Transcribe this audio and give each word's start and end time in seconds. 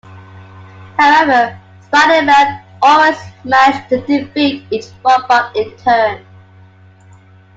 However, 0.97 1.61
Spider-Man 1.81 2.63
always 2.81 3.17
managed 3.43 3.87
to 3.89 4.01
defeat 4.01 4.65
each 4.71 4.85
robot 5.05 5.55
in 5.55 5.77
turn. 5.77 6.25